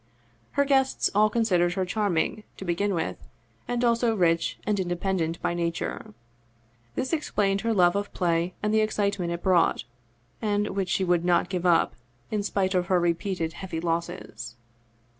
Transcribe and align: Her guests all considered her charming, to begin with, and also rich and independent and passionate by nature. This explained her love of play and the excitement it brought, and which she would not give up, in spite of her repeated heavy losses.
Her 0.53 0.65
guests 0.65 1.11
all 1.13 1.29
considered 1.29 1.75
her 1.75 1.85
charming, 1.85 2.43
to 2.57 2.65
begin 2.65 2.95
with, 2.95 3.17
and 3.67 3.83
also 3.83 4.15
rich 4.15 4.57
and 4.65 4.79
independent 4.79 5.35
and 5.35 5.43
passionate 5.43 5.43
by 5.43 5.53
nature. 5.53 6.13
This 6.95 7.13
explained 7.13 7.61
her 7.61 7.71
love 7.71 7.95
of 7.95 8.11
play 8.11 8.55
and 8.63 8.73
the 8.73 8.81
excitement 8.81 9.31
it 9.31 9.43
brought, 9.43 9.83
and 10.41 10.69
which 10.69 10.89
she 10.89 11.03
would 11.03 11.23
not 11.23 11.49
give 11.49 11.67
up, 11.67 11.93
in 12.31 12.41
spite 12.41 12.73
of 12.73 12.87
her 12.87 12.99
repeated 12.99 13.53
heavy 13.53 13.79
losses. 13.79 14.57